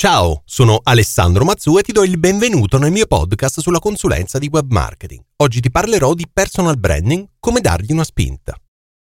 Ciao, 0.00 0.42
sono 0.44 0.78
Alessandro 0.84 1.44
Mazzu 1.44 1.76
e 1.76 1.82
ti 1.82 1.90
do 1.90 2.04
il 2.04 2.20
benvenuto 2.20 2.78
nel 2.78 2.92
mio 2.92 3.08
podcast 3.08 3.58
sulla 3.58 3.80
consulenza 3.80 4.38
di 4.38 4.48
web 4.48 4.70
marketing. 4.70 5.20
Oggi 5.38 5.58
ti 5.58 5.72
parlerò 5.72 6.14
di 6.14 6.28
personal 6.32 6.78
branding, 6.78 7.26
come 7.40 7.60
dargli 7.60 7.90
una 7.90 8.04
spinta. 8.04 8.54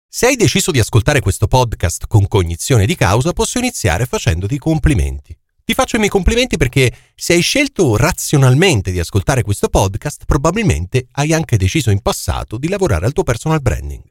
Se 0.09 0.28
hai 0.28 0.36
deciso 0.36 0.70
di 0.70 0.78
ascoltare 0.78 1.20
questo 1.20 1.47
podcast 1.47 2.06
con 2.06 2.27
cognizione 2.27 2.86
di 2.86 2.94
causa, 2.94 3.34
posso 3.34 3.59
iniziare 3.59 4.06
facendoti 4.06 4.55
i 4.55 4.59
complimenti. 4.59 5.36
Ti 5.62 5.75
faccio 5.75 5.97
i 5.97 5.98
miei 5.98 6.11
complimenti 6.11 6.56
perché 6.56 6.91
se 7.14 7.34
hai 7.34 7.42
scelto 7.42 7.98
razionalmente 7.98 8.91
di 8.91 8.98
ascoltare 8.98 9.42
questo 9.42 9.69
podcast, 9.69 10.22
probabilmente 10.25 11.09
hai 11.12 11.34
anche 11.34 11.59
deciso 11.59 11.91
in 11.91 12.00
passato 12.00 12.56
di 12.56 12.66
lavorare 12.66 13.05
al 13.05 13.12
tuo 13.12 13.25
personal 13.25 13.61
branding. 13.61 14.03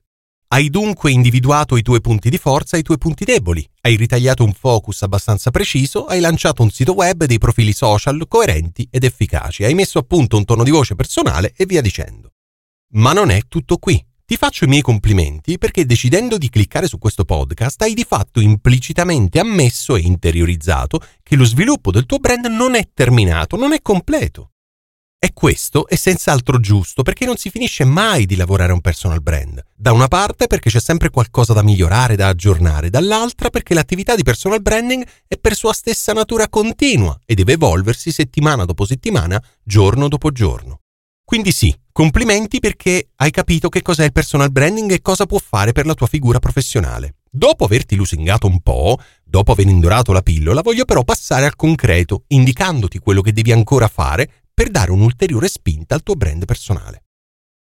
Hai 0.50 0.70
dunque 0.70 1.12
individuato 1.12 1.76
i 1.76 1.82
tuoi 1.82 2.00
punti 2.00 2.30
di 2.30 2.38
forza 2.38 2.78
e 2.78 2.80
i 2.80 2.84
tuoi 2.84 2.98
punti 2.98 3.26
deboli, 3.26 3.68
hai 3.82 3.98
ritagliato 3.98 4.46
un 4.46 4.54
focus 4.54 5.02
abbastanza 5.02 5.52
preciso, 5.52 6.06
hai 6.06 6.22
lanciato 6.22 6.62
un 6.62 6.70
sito 6.70 6.94
web 6.94 7.24
e 7.24 7.28
dei 7.28 7.38
profili 7.38 7.74
social 7.74 8.24
coerenti 8.30 8.88
ed 8.90 9.04
efficaci, 9.04 9.66
hai 9.66 9.74
messo 9.74 10.00
a 10.00 10.04
punto 10.04 10.38
un 10.38 10.46
tono 10.46 10.64
di 10.64 10.72
voce 10.72 10.96
personale 10.96 11.52
e 11.54 11.66
via 11.66 11.82
dicendo. 11.82 12.32
Ma 12.94 13.12
non 13.12 13.30
è 13.30 13.42
tutto 13.50 13.76
qui. 13.76 14.02
Ti 14.26 14.38
faccio 14.38 14.64
i 14.64 14.70
miei 14.70 14.82
complimenti 14.82 15.58
perché 15.58 15.86
decidendo 15.86 16.38
di 16.38 16.50
cliccare 16.50 16.88
su 16.88 16.98
questo 16.98 17.26
podcast 17.26 17.82
hai 17.82 17.94
di 17.94 18.06
fatto 18.08 18.40
implicitamente 18.40 19.40
ammesso 19.40 19.98
e 19.98 20.02
interiorizzato 20.02 21.02
che 21.24 21.36
lo 21.36 21.44
sviluppo 21.44 21.92
del 21.92 22.06
tuo 22.06 22.20
brand 22.20 22.46
non 22.46 22.76
è 22.76 22.88
terminato, 22.94 23.58
non 23.58 23.74
è 23.74 23.82
completo. 23.82 24.52
E 25.20 25.34
questo 25.34 25.88
è 25.88 25.96
senz'altro 25.96 26.60
giusto 26.60 27.02
perché 27.02 27.26
non 27.26 27.38
si 27.38 27.50
finisce 27.50 27.84
mai 27.84 28.28
di 28.28 28.36
lavorare 28.36 28.72
un 28.72 28.82
personal 28.82 29.20
brand. 29.20 29.64
Da 29.76 29.92
una 29.92 30.08
parte 30.08 30.46
perché 30.46 30.70
c'è 30.70 30.80
sempre 30.80 31.10
qualcosa 31.10 31.54
da 31.54 31.64
migliorare, 31.64 32.16
da 32.16 32.28
aggiornare, 32.28 32.92
dall'altra 32.92 33.50
perché 33.50 33.74
l'attività 33.74 34.14
di 34.14 34.22
personal 34.22 34.62
branding 34.62 35.04
è 35.28 35.36
per 35.38 35.56
sua 35.56 35.74
stessa 35.74 36.14
natura 36.14 36.48
continua 36.50 37.20
e 37.26 37.34
deve 37.34 37.54
evolversi 37.54 38.12
settimana 38.12 38.64
dopo 38.66 38.86
settimana, 38.86 39.44
giorno 39.64 40.08
dopo 40.08 40.32
giorno. 40.32 40.82
Quindi 41.24 41.52
sì, 41.52 41.76
complimenti 41.92 42.60
perché 42.60 43.10
hai 43.16 43.32
capito 43.32 43.70
che 43.70 43.82
cos'è 43.82 44.04
il 44.04 44.12
personal 44.12 44.52
branding 44.52 44.92
e 44.92 45.02
cosa 45.02 45.26
può 45.26 45.40
fare 45.40 45.72
per 45.72 45.88
la 45.88 45.96
tua 45.96 46.06
figura 46.06 46.38
professionale. 46.38 47.16
Dopo 47.30 47.66
averti 47.66 47.96
lusingato 47.96 48.46
un 48.46 48.62
po', 48.62 49.00
dopo 49.24 49.52
aver 49.52 49.68
indorato 49.68 50.12
la 50.12 50.22
pillola, 50.22 50.62
voglio 50.62 50.86
però 50.86 51.04
passare 51.04 51.46
al 51.46 51.56
concreto, 51.56 52.24
indicandoti 52.28 53.00
quello 53.00 53.22
che 53.22 53.34
devi 53.34 53.52
ancora 53.52 53.88
fare 53.88 54.46
per 54.58 54.72
dare 54.72 54.90
un'ulteriore 54.90 55.48
spinta 55.50 55.94
al 55.94 56.02
tuo 56.02 56.16
brand 56.16 56.44
personale. 56.46 57.04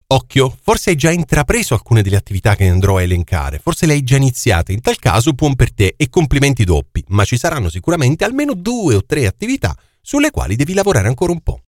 Occhio, 0.06 0.56
forse 0.62 0.88
hai 0.88 0.96
già 0.96 1.10
intrapreso 1.10 1.74
alcune 1.74 2.00
delle 2.00 2.16
attività 2.16 2.56
che 2.56 2.66
andrò 2.66 2.96
a 2.96 3.02
elencare, 3.02 3.58
forse 3.58 3.84
le 3.84 3.92
hai 3.92 4.02
già 4.02 4.16
iniziate, 4.16 4.72
in 4.72 4.80
tal 4.80 4.96
caso 4.96 5.32
buon 5.32 5.54
per 5.54 5.74
te 5.74 5.96
e 5.98 6.08
complimenti 6.08 6.64
doppi, 6.64 7.04
ma 7.08 7.26
ci 7.26 7.36
saranno 7.36 7.68
sicuramente 7.68 8.24
almeno 8.24 8.54
due 8.54 8.94
o 8.94 9.04
tre 9.04 9.26
attività 9.26 9.76
sulle 10.00 10.30
quali 10.30 10.56
devi 10.56 10.72
lavorare 10.72 11.08
ancora 11.08 11.32
un 11.32 11.42
po'. 11.42 11.64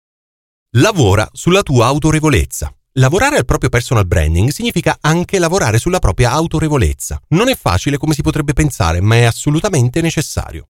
Lavora 0.79 1.29
sulla 1.33 1.63
tua 1.63 1.85
autorevolezza. 1.85 2.75
Lavorare 2.93 3.37
al 3.37 3.45
proprio 3.45 3.69
personal 3.69 4.07
branding 4.07 4.49
significa 4.49 4.97
anche 5.03 5.39
lavorare 5.39 5.77
sulla 5.77 5.99
propria 5.99 6.31
autorevolezza. 6.31 7.21
Non 7.29 7.51
è 7.51 7.57
facile 7.57 7.99
come 7.99 8.15
si 8.15 8.23
potrebbe 8.23 8.55
pensare, 8.55 9.03
ma 9.03 9.17
è 9.17 9.25
assolutamente 9.25 10.01
necessario. 10.01 10.71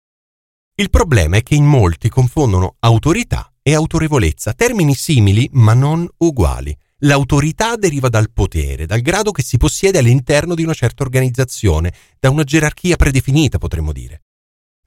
Il 0.74 0.90
problema 0.90 1.38
è 1.38 1.42
che 1.42 1.54
in 1.54 1.64
molti 1.64 2.10
confondono 2.10 2.76
autorità 2.80 3.48
e 3.66 3.72
autorevolezza, 3.72 4.52
termini 4.52 4.94
simili 4.94 5.48
ma 5.52 5.72
non 5.72 6.06
uguali. 6.18 6.76
L'autorità 6.98 7.76
deriva 7.76 8.10
dal 8.10 8.30
potere, 8.30 8.84
dal 8.84 9.00
grado 9.00 9.30
che 9.30 9.42
si 9.42 9.56
possiede 9.56 9.98
all'interno 9.98 10.54
di 10.54 10.62
una 10.62 10.74
certa 10.74 11.02
organizzazione, 11.02 11.92
da 12.20 12.28
una 12.28 12.44
gerarchia 12.44 12.96
predefinita, 12.96 13.56
potremmo 13.56 13.92
dire. 13.92 14.24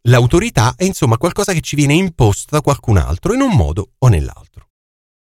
L'autorità 0.03 0.75
è 0.77 0.83
insomma 0.83 1.17
qualcosa 1.17 1.53
che 1.53 1.61
ci 1.61 1.75
viene 1.75 1.95
imposto 1.95 2.49
da 2.51 2.61
qualcun 2.61 2.97
altro 2.97 3.33
in 3.33 3.41
un 3.41 3.55
modo 3.55 3.93
o 3.97 4.07
nell'altro. 4.09 4.69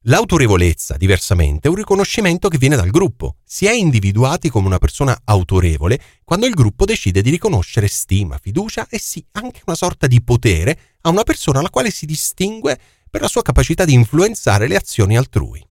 L'autorevolezza, 0.04 0.96
diversamente, 0.96 1.66
è 1.66 1.70
un 1.70 1.76
riconoscimento 1.76 2.48
che 2.48 2.56
viene 2.56 2.76
dal 2.76 2.88
gruppo. 2.88 3.36
Si 3.44 3.66
è 3.66 3.72
individuati 3.72 4.48
come 4.48 4.66
una 4.66 4.78
persona 4.78 5.20
autorevole 5.24 6.00
quando 6.24 6.46
il 6.46 6.54
gruppo 6.54 6.84
decide 6.84 7.20
di 7.20 7.30
riconoscere 7.30 7.88
stima, 7.88 8.38
fiducia 8.38 8.86
e 8.88 8.98
sì, 8.98 9.22
anche 9.32 9.60
una 9.66 9.76
sorta 9.76 10.06
di 10.06 10.22
potere 10.22 10.78
a 11.02 11.10
una 11.10 11.24
persona 11.24 11.58
alla 11.58 11.68
quale 11.68 11.90
si 11.90 12.06
distingue 12.06 12.78
per 13.10 13.20
la 13.20 13.28
sua 13.28 13.42
capacità 13.42 13.84
di 13.84 13.92
influenzare 13.92 14.68
le 14.68 14.76
azioni 14.76 15.16
altrui. 15.16 15.66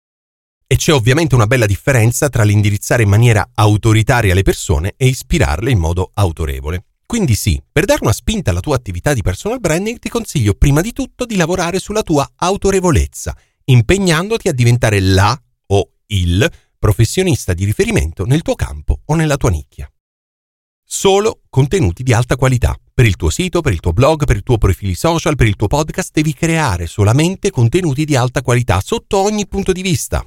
E 0.68 0.78
c'è 0.78 0.94
ovviamente 0.94 1.36
una 1.36 1.46
bella 1.46 1.66
differenza 1.66 2.30
tra 2.30 2.44
l'indirizzare 2.44 3.04
in 3.04 3.10
maniera 3.10 3.52
autoritaria 3.54 4.34
le 4.34 4.42
persone 4.42 4.94
e 4.98 5.08
ispirarle 5.08 5.70
in 5.70 5.78
modo 5.78 6.10
autorevole. 6.14 6.86
Quindi 7.06 7.36
sì, 7.36 7.62
per 7.72 7.86
dare 7.86 8.00
una 8.02 8.14
spinta 8.14 8.50
alla 8.50 8.62
tua 8.62 8.76
attività 8.76 9.14
di 9.14 9.22
personal 9.22 9.60
branding 9.60 10.00
ti 10.00 10.10
consiglio 10.10 10.56
prima 10.56 10.82
di 10.82 10.92
tutto 10.92 11.26
di 11.26 11.36
lavorare 11.36 11.78
sulla 11.78 12.02
tua 12.02 12.28
autorevolezza, 12.36 13.36
impegnandoti 13.66 14.48
a 14.48 14.54
diventare 14.54 15.00
la 15.00 15.40
o 15.68 15.92
il 16.08 16.52
professionista 16.80 17.54
di 17.54 17.66
riferimento 17.66 18.26
nel 18.26 18.42
tuo 18.42 18.56
campo 18.56 19.02
o 19.06 19.16
nella 19.16 19.38
tua 19.38 19.50
nicchia. 19.50 19.92
Solo 20.84 21.42
contenuti 21.50 22.04
di 22.04 22.14
alta 22.14 22.36
qualità. 22.36 22.76
Per 22.98 23.06
il 23.06 23.18
tuo 23.18 23.30
sito, 23.30 23.60
per 23.60 23.74
il 23.74 23.82
tuo 23.82 23.92
blog, 23.92 24.24
per 24.24 24.38
i 24.38 24.42
tuoi 24.42 24.58
profili 24.58 24.96
social, 24.96 25.36
per 25.36 25.48
il 25.48 25.58
tuo 25.58 25.68
podcast 25.68 26.12
devi 26.14 26.34
creare 26.34 26.88
solamente 26.88 27.52
contenuti 27.52 28.06
di 28.06 28.16
alta 28.16 28.42
qualità 28.42 28.80
sotto 28.80 29.18
ogni 29.18 29.50
punto 29.50 29.74
di 29.74 29.82
vista. 29.82 30.26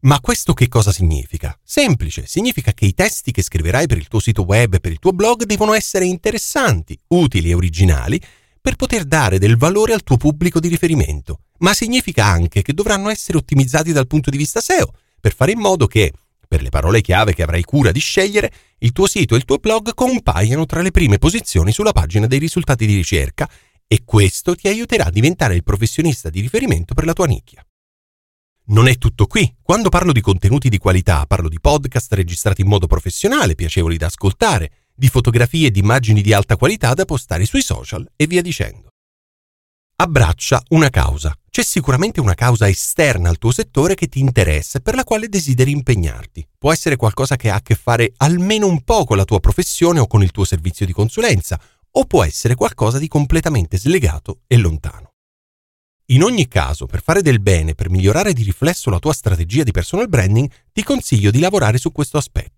Ma 0.00 0.18
questo 0.18 0.52
che 0.52 0.66
cosa 0.66 0.90
significa? 0.90 1.56
Semplice, 1.62 2.26
significa 2.26 2.72
che 2.72 2.86
i 2.86 2.92
testi 2.92 3.30
che 3.30 3.40
scriverai 3.40 3.86
per 3.86 3.98
il 3.98 4.08
tuo 4.08 4.18
sito 4.18 4.42
web 4.42 4.74
e 4.74 4.80
per 4.80 4.90
il 4.90 4.98
tuo 4.98 5.12
blog 5.12 5.44
devono 5.44 5.74
essere 5.74 6.06
interessanti, 6.06 6.98
utili 7.10 7.50
e 7.50 7.54
originali 7.54 8.20
per 8.60 8.74
poter 8.74 9.04
dare 9.04 9.38
del 9.38 9.56
valore 9.56 9.92
al 9.92 10.02
tuo 10.02 10.16
pubblico 10.16 10.58
di 10.58 10.66
riferimento. 10.66 11.42
Ma 11.58 11.72
significa 11.72 12.24
anche 12.24 12.62
che 12.62 12.72
dovranno 12.72 13.10
essere 13.10 13.38
ottimizzati 13.38 13.92
dal 13.92 14.08
punto 14.08 14.30
di 14.30 14.38
vista 14.38 14.60
SEO, 14.60 14.92
per 15.20 15.36
fare 15.36 15.52
in 15.52 15.60
modo 15.60 15.86
che 15.86 16.12
per 16.48 16.62
le 16.62 16.70
parole 16.70 17.02
chiave 17.02 17.34
che 17.34 17.42
avrai 17.42 17.62
cura 17.62 17.92
di 17.92 18.00
scegliere, 18.00 18.50
il 18.78 18.92
tuo 18.92 19.06
sito 19.06 19.34
e 19.34 19.38
il 19.38 19.44
tuo 19.44 19.58
blog 19.58 19.92
compaiano 19.92 20.64
tra 20.64 20.80
le 20.80 20.90
prime 20.90 21.18
posizioni 21.18 21.72
sulla 21.72 21.92
pagina 21.92 22.26
dei 22.26 22.38
risultati 22.38 22.86
di 22.86 22.96
ricerca 22.96 23.48
e 23.86 24.02
questo 24.04 24.54
ti 24.54 24.66
aiuterà 24.66 25.04
a 25.04 25.10
diventare 25.10 25.54
il 25.54 25.62
professionista 25.62 26.30
di 26.30 26.40
riferimento 26.40 26.94
per 26.94 27.04
la 27.04 27.12
tua 27.12 27.26
nicchia. 27.26 27.62
Non 28.70 28.88
è 28.88 28.96
tutto 28.98 29.26
qui. 29.26 29.56
Quando 29.62 29.88
parlo 29.88 30.12
di 30.12 30.20
contenuti 30.20 30.68
di 30.68 30.78
qualità, 30.78 31.24
parlo 31.26 31.48
di 31.48 31.60
podcast 31.60 32.12
registrati 32.12 32.62
in 32.62 32.68
modo 32.68 32.86
professionale, 32.86 33.54
piacevoli 33.54 33.96
da 33.96 34.06
ascoltare, 34.06 34.72
di 34.94 35.08
fotografie 35.08 35.68
e 35.68 35.70
di 35.70 35.78
immagini 35.78 36.20
di 36.20 36.32
alta 36.32 36.56
qualità 36.56 36.92
da 36.92 37.04
postare 37.04 37.46
sui 37.46 37.62
social 37.62 38.06
e 38.16 38.26
via 38.26 38.42
dicendo. 38.42 38.87
Abbraccia 40.00 40.62
una 40.68 40.90
causa. 40.90 41.36
C'è 41.50 41.64
sicuramente 41.64 42.20
una 42.20 42.34
causa 42.34 42.68
esterna 42.68 43.28
al 43.28 43.36
tuo 43.36 43.50
settore 43.50 43.96
che 43.96 44.06
ti 44.06 44.20
interessa 44.20 44.78
e 44.78 44.80
per 44.80 44.94
la 44.94 45.02
quale 45.02 45.28
desideri 45.28 45.72
impegnarti. 45.72 46.46
Può 46.56 46.70
essere 46.70 46.94
qualcosa 46.94 47.34
che 47.34 47.50
ha 47.50 47.56
a 47.56 47.60
che 47.60 47.74
fare 47.74 48.12
almeno 48.18 48.68
un 48.68 48.84
po' 48.84 49.04
con 49.04 49.16
la 49.16 49.24
tua 49.24 49.40
professione 49.40 49.98
o 49.98 50.06
con 50.06 50.22
il 50.22 50.30
tuo 50.30 50.44
servizio 50.44 50.86
di 50.86 50.92
consulenza, 50.92 51.60
o 51.90 52.04
può 52.04 52.22
essere 52.22 52.54
qualcosa 52.54 53.00
di 53.00 53.08
completamente 53.08 53.76
slegato 53.76 54.42
e 54.46 54.56
lontano. 54.56 55.14
In 56.10 56.22
ogni 56.22 56.46
caso, 56.46 56.86
per 56.86 57.02
fare 57.02 57.20
del 57.20 57.40
bene, 57.40 57.74
per 57.74 57.90
migliorare 57.90 58.32
di 58.32 58.44
riflesso 58.44 58.90
la 58.90 59.00
tua 59.00 59.12
strategia 59.12 59.64
di 59.64 59.72
personal 59.72 60.08
branding, 60.08 60.48
ti 60.72 60.84
consiglio 60.84 61.32
di 61.32 61.40
lavorare 61.40 61.76
su 61.76 61.90
questo 61.90 62.18
aspetto. 62.18 62.57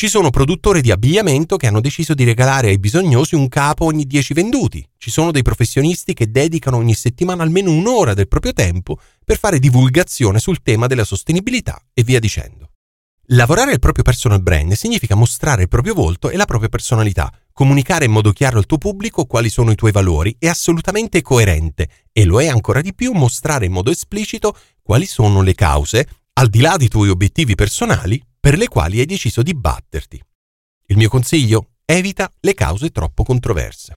Ci 0.00 0.06
sono 0.06 0.30
produttori 0.30 0.80
di 0.80 0.92
abbigliamento 0.92 1.56
che 1.56 1.66
hanno 1.66 1.80
deciso 1.80 2.14
di 2.14 2.22
regalare 2.22 2.68
ai 2.68 2.78
bisognosi 2.78 3.34
un 3.34 3.48
capo 3.48 3.84
ogni 3.84 4.04
10 4.04 4.32
venduti. 4.32 4.88
Ci 4.96 5.10
sono 5.10 5.32
dei 5.32 5.42
professionisti 5.42 6.14
che 6.14 6.30
dedicano 6.30 6.76
ogni 6.76 6.94
settimana 6.94 7.42
almeno 7.42 7.72
un'ora 7.72 8.14
del 8.14 8.28
proprio 8.28 8.52
tempo 8.52 9.00
per 9.24 9.40
fare 9.40 9.58
divulgazione 9.58 10.38
sul 10.38 10.62
tema 10.62 10.86
della 10.86 11.02
sostenibilità 11.02 11.82
e 11.92 12.04
via 12.04 12.20
dicendo. 12.20 12.70
Lavorare 13.30 13.72
il 13.72 13.80
proprio 13.80 14.04
personal 14.04 14.40
brand 14.40 14.72
significa 14.74 15.16
mostrare 15.16 15.62
il 15.62 15.68
proprio 15.68 15.94
volto 15.94 16.30
e 16.30 16.36
la 16.36 16.44
propria 16.44 16.68
personalità, 16.68 17.32
comunicare 17.52 18.04
in 18.04 18.12
modo 18.12 18.30
chiaro 18.30 18.58
al 18.58 18.66
tuo 18.66 18.78
pubblico 18.78 19.24
quali 19.24 19.50
sono 19.50 19.72
i 19.72 19.74
tuoi 19.74 19.90
valori 19.90 20.36
è 20.38 20.46
assolutamente 20.46 21.22
coerente 21.22 21.88
e 22.12 22.24
lo 22.24 22.40
è 22.40 22.46
ancora 22.46 22.82
di 22.82 22.94
più 22.94 23.10
mostrare 23.14 23.66
in 23.66 23.72
modo 23.72 23.90
esplicito 23.90 24.56
quali 24.80 25.06
sono 25.06 25.42
le 25.42 25.56
cause, 25.56 26.08
al 26.34 26.46
di 26.46 26.60
là 26.60 26.76
dei 26.76 26.86
tuoi 26.86 27.08
obiettivi 27.08 27.56
personali, 27.56 28.22
per 28.40 28.56
le 28.56 28.68
quali 28.68 29.00
hai 29.00 29.06
deciso 29.06 29.42
di 29.42 29.54
batterti. 29.54 30.22
Il 30.86 30.96
mio 30.96 31.08
consiglio? 31.08 31.70
Evita 31.84 32.30
le 32.40 32.54
cause 32.54 32.90
troppo 32.90 33.24
controverse. 33.24 33.94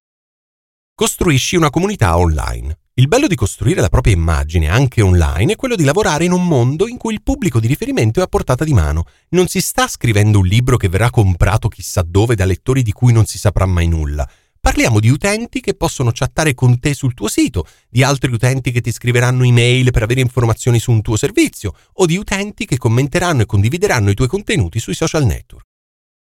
Costruisci 0.95 1.55
una 1.55 1.69
comunità 1.69 2.17
online. 2.17 2.77
Il 2.95 3.07
bello 3.07 3.27
di 3.27 3.35
costruire 3.35 3.81
la 3.81 3.89
propria 3.89 4.13
immagine 4.13 4.67
anche 4.67 5.01
online 5.01 5.53
è 5.53 5.55
quello 5.55 5.75
di 5.75 5.83
lavorare 5.83 6.25
in 6.25 6.31
un 6.31 6.45
mondo 6.45 6.87
in 6.87 6.97
cui 6.97 7.13
il 7.13 7.21
pubblico 7.21 7.59
di 7.59 7.67
riferimento 7.67 8.19
è 8.19 8.23
a 8.23 8.27
portata 8.27 8.63
di 8.63 8.73
mano. 8.73 9.05
Non 9.29 9.47
si 9.47 9.61
sta 9.61 9.87
scrivendo 9.87 10.39
un 10.39 10.45
libro 10.45 10.77
che 10.77 10.89
verrà 10.89 11.09
comprato 11.09 11.67
chissà 11.67 12.03
dove 12.05 12.35
da 12.35 12.45
lettori 12.45 12.81
di 12.83 12.91
cui 12.91 13.13
non 13.13 13.25
si 13.25 13.37
saprà 13.37 13.65
mai 13.65 13.87
nulla. 13.87 14.29
Parliamo 14.61 14.99
di 14.99 15.09
utenti 15.09 15.59
che 15.59 15.73
possono 15.73 16.11
chattare 16.13 16.53
con 16.53 16.79
te 16.79 16.93
sul 16.93 17.15
tuo 17.15 17.27
sito, 17.27 17.65
di 17.89 18.03
altri 18.03 18.31
utenti 18.31 18.71
che 18.71 18.79
ti 18.79 18.91
scriveranno 18.91 19.43
email 19.43 19.89
per 19.89 20.03
avere 20.03 20.21
informazioni 20.21 20.79
su 20.79 20.91
un 20.91 21.01
tuo 21.01 21.17
servizio 21.17 21.73
o 21.93 22.05
di 22.05 22.15
utenti 22.15 22.65
che 22.65 22.77
commenteranno 22.77 23.41
e 23.41 23.47
condivideranno 23.47 24.11
i 24.11 24.13
tuoi 24.13 24.27
contenuti 24.27 24.79
sui 24.79 24.93
social 24.93 25.25
network. 25.25 25.65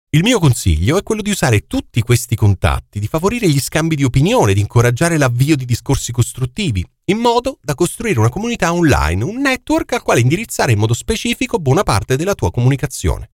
Il 0.10 0.24
mio 0.24 0.40
consiglio 0.40 0.98
è 0.98 1.04
quello 1.04 1.22
di 1.22 1.30
usare 1.30 1.68
tutti 1.68 2.02
questi 2.02 2.36
contatti, 2.36 3.00
di 3.00 3.08
favorire 3.08 3.48
gli 3.48 3.60
scambi 3.60 3.96
di 3.96 4.04
opinione, 4.04 4.54
di 4.54 4.62
incoraggiare 4.62 5.18
l'avvio 5.18 5.56
di 5.56 5.66
discorsi 5.66 6.12
costruttivi, 6.12 6.84
in 7.06 7.20
modo 7.20 7.60
da 7.62 7.76
costruire 7.76 8.20
una 8.20 8.30
comunità 8.30 8.74
online, 8.74 9.24
un 9.24 9.40
network 9.40 9.94
al 9.94 10.02
quale 10.02 10.22
indirizzare 10.22 10.72
in 10.72 10.80
modo 10.80 10.96
specifico 10.96 11.60
buona 11.60 11.84
parte 11.84 12.16
della 12.16 12.34
tua 12.34 12.50
comunicazione. 12.50 13.35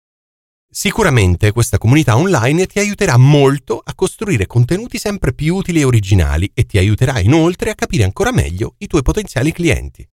Sicuramente 0.71 1.51
questa 1.51 1.79
comunità 1.79 2.15
online 2.15 2.67
ti 2.67 2.77
aiuterà 2.77 3.17
molto 3.17 3.81
a 3.83 3.95
costruire 3.95 4.45
contenuti 4.45 4.99
sempre 4.99 5.33
più 5.33 5.55
utili 5.55 5.79
e 5.79 5.83
originali 5.83 6.51
e 6.53 6.65
ti 6.65 6.77
aiuterà 6.77 7.19
inoltre 7.19 7.71
a 7.71 7.75
capire 7.75 8.03
ancora 8.03 8.31
meglio 8.31 8.75
i 8.77 8.85
tuoi 8.85 9.01
potenziali 9.01 9.51
clienti. 9.51 10.07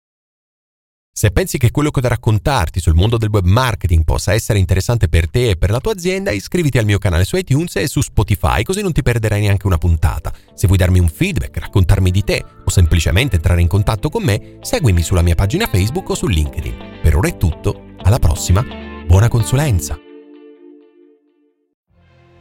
Se 1.12 1.30
pensi 1.30 1.58
che 1.58 1.70
quello 1.70 1.90
che 1.90 1.98
ho 1.98 2.02
da 2.02 2.08
raccontarti 2.08 2.80
sul 2.80 2.94
mondo 2.94 3.18
del 3.18 3.30
web 3.30 3.44
marketing 3.44 4.04
possa 4.04 4.32
essere 4.32 4.58
interessante 4.58 5.08
per 5.08 5.30
te 5.30 5.50
e 5.50 5.56
per 5.56 5.70
la 5.70 5.80
tua 5.80 5.92
azienda, 5.92 6.30
iscriviti 6.30 6.78
al 6.78 6.84
mio 6.86 6.98
canale 6.98 7.24
su 7.24 7.36
iTunes 7.36 7.76
e 7.76 7.86
su 7.86 8.00
Spotify 8.00 8.62
così 8.62 8.80
non 8.80 8.92
ti 8.92 9.02
perderai 9.02 9.40
neanche 9.42 9.66
una 9.66 9.78
puntata. 9.78 10.32
Se 10.54 10.66
vuoi 10.66 10.78
darmi 10.78 10.98
un 10.98 11.08
feedback, 11.08 11.58
raccontarmi 11.58 12.10
di 12.10 12.24
te 12.24 12.44
o 12.64 12.70
semplicemente 12.70 13.36
entrare 13.36 13.60
in 13.60 13.68
contatto 13.68 14.08
con 14.08 14.24
me, 14.24 14.58
seguimi 14.62 15.02
sulla 15.02 15.22
mia 15.22 15.34
pagina 15.34 15.66
Facebook 15.66 16.08
o 16.10 16.14
su 16.14 16.26
LinkedIn. 16.26 17.00
Per 17.02 17.14
ora 17.14 17.28
è 17.28 17.36
tutto, 17.36 17.94
alla 18.02 18.18
prossima, 18.18 18.64
buona 19.06 19.28
consulenza! 19.28 20.05